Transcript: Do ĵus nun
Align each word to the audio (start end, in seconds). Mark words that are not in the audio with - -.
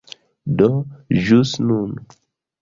Do 0.61 0.69
ĵus 1.27 1.53
nun 1.67 1.95